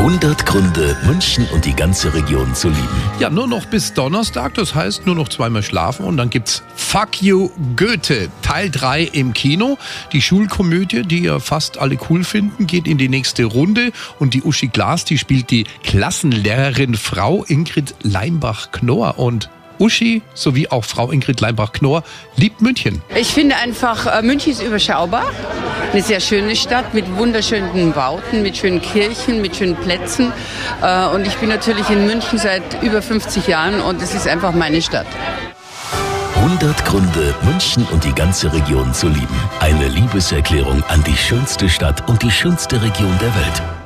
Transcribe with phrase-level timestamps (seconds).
[0.00, 2.88] 100 Gründe, München und die ganze Region zu lieben.
[3.18, 7.20] Ja, nur noch bis Donnerstag, das heißt nur noch zweimal schlafen und dann gibt's Fuck
[7.20, 9.76] You Goethe, Teil 3 im Kino.
[10.14, 14.42] Die Schulkomödie, die ja fast alle cool finden, geht in die nächste Runde und die
[14.42, 19.50] Uschi Glas, die spielt die Klassenlehrerin Frau Ingrid Leimbach-Knorr und
[19.80, 22.04] Uschi sowie auch Frau Ingrid Leimbach-Knorr
[22.36, 23.02] liebt München.
[23.16, 25.24] Ich finde einfach, äh, München ist überschaubar.
[25.92, 30.32] Eine sehr schöne Stadt mit wunderschönen Bauten, mit schönen Kirchen, mit schönen Plätzen.
[30.82, 34.52] Äh, und ich bin natürlich in München seit über 50 Jahren und es ist einfach
[34.52, 35.06] meine Stadt.
[36.36, 39.40] 100 Gründe, München und die ganze Region zu lieben.
[39.60, 43.79] Eine Liebeserklärung an die schönste Stadt und die schönste Region der Welt.